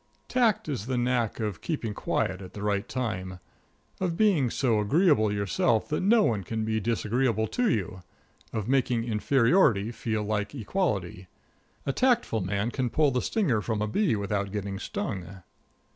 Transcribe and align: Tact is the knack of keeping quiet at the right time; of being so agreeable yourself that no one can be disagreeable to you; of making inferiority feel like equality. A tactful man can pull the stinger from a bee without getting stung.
Tact 0.27 0.67
is 0.67 0.87
the 0.87 0.97
knack 0.97 1.39
of 1.39 1.61
keeping 1.61 1.93
quiet 1.93 2.41
at 2.41 2.55
the 2.55 2.63
right 2.63 2.89
time; 2.89 3.37
of 3.99 4.17
being 4.17 4.49
so 4.49 4.79
agreeable 4.79 5.31
yourself 5.31 5.89
that 5.89 6.01
no 6.01 6.23
one 6.23 6.43
can 6.43 6.65
be 6.65 6.79
disagreeable 6.79 7.45
to 7.49 7.69
you; 7.69 8.01
of 8.51 8.67
making 8.67 9.03
inferiority 9.03 9.91
feel 9.91 10.23
like 10.23 10.55
equality. 10.55 11.27
A 11.85 11.93
tactful 11.93 12.41
man 12.41 12.71
can 12.71 12.89
pull 12.89 13.11
the 13.11 13.21
stinger 13.21 13.61
from 13.61 13.79
a 13.79 13.87
bee 13.87 14.15
without 14.15 14.51
getting 14.51 14.79
stung. 14.79 15.41